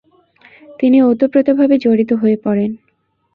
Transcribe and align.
তিনি 0.79 0.97
ওতপ্রোতভাবে 1.01 1.75
জড়িত 1.77 2.11
হয়ে 2.13 2.37
পড়েন। 2.43 2.71